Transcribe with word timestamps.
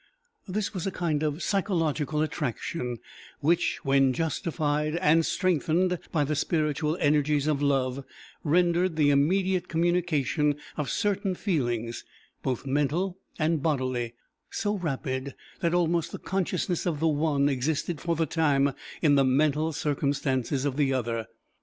This 0.47 0.73
was 0.73 0.87
a 0.87 0.91
kind 0.91 1.21
of 1.21 1.43
psychological 1.43 2.23
attraction, 2.23 2.97
which, 3.39 3.77
when 3.83 4.13
justified 4.13 4.95
and 4.95 5.23
strengthened 5.23 5.99
by 6.11 6.23
the 6.23 6.35
spiritual 6.35 6.97
energies 6.99 7.45
of 7.45 7.61
love, 7.61 8.03
rendered 8.43 8.95
the 8.95 9.11
immediate 9.11 9.67
communication 9.67 10.55
of 10.75 10.89
certain 10.89 11.35
feelings, 11.35 12.03
both 12.41 12.65
mental 12.65 13.19
and 13.37 13.61
bodily, 13.61 14.15
so 14.49 14.75
rapid, 14.75 15.35
that 15.59 15.75
almost 15.75 16.11
the 16.11 16.17
consciousness 16.17 16.87
of 16.87 16.99
the 16.99 17.07
one 17.07 17.47
existed 17.47 18.01
for 18.01 18.15
the 18.15 18.25
time 18.25 18.73
in 19.03 19.13
the 19.13 19.23
mental 19.23 19.71
circumstances 19.71 20.65
of 20.65 20.77
the 20.77 20.91
other. 20.91 21.27